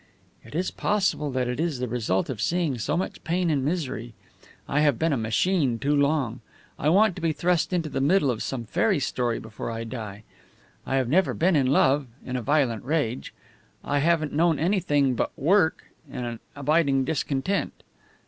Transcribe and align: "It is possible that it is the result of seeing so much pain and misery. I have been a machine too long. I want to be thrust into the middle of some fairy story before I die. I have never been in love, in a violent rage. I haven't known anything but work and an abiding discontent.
"It 0.43 0.55
is 0.55 0.71
possible 0.71 1.29
that 1.29 1.47
it 1.47 1.59
is 1.59 1.77
the 1.77 1.87
result 1.87 2.27
of 2.31 2.41
seeing 2.41 2.79
so 2.79 2.97
much 2.97 3.23
pain 3.23 3.51
and 3.51 3.63
misery. 3.63 4.15
I 4.67 4.79
have 4.79 4.97
been 4.97 5.13
a 5.13 5.15
machine 5.15 5.77
too 5.77 5.95
long. 5.95 6.41
I 6.79 6.89
want 6.89 7.15
to 7.17 7.21
be 7.21 7.33
thrust 7.33 7.71
into 7.71 7.87
the 7.87 8.01
middle 8.01 8.31
of 8.31 8.41
some 8.41 8.65
fairy 8.65 8.99
story 8.99 9.37
before 9.37 9.69
I 9.69 9.83
die. 9.83 10.23
I 10.87 10.95
have 10.95 11.07
never 11.07 11.35
been 11.35 11.55
in 11.55 11.67
love, 11.67 12.07
in 12.25 12.35
a 12.35 12.41
violent 12.41 12.83
rage. 12.83 13.31
I 13.83 13.99
haven't 13.99 14.33
known 14.33 14.57
anything 14.57 15.13
but 15.13 15.37
work 15.37 15.83
and 16.11 16.25
an 16.25 16.39
abiding 16.55 17.05
discontent. 17.05 17.83